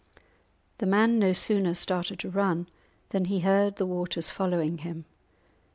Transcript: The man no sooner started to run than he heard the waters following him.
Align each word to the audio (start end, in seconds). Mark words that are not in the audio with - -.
The 0.79 0.87
man 0.87 1.19
no 1.19 1.31
sooner 1.31 1.75
started 1.75 2.17
to 2.21 2.31
run 2.31 2.67
than 3.09 3.25
he 3.25 3.41
heard 3.41 3.75
the 3.75 3.85
waters 3.85 4.31
following 4.31 4.79
him. 4.79 5.05